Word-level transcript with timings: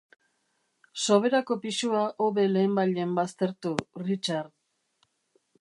Soberako 1.01 1.57
pisua 1.65 2.01
hobe 2.25 2.47
lehenbailehen 2.55 3.15
baztertu, 3.21 3.77
Richard. 4.09 4.55